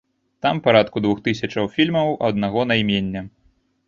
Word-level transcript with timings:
Там 0.43 0.59
парадку 0.67 1.03
двух 1.05 1.19
тысячаў 1.27 1.69
фільмаў 1.75 2.09
аднаго 2.31 2.65
наймення. 2.73 3.23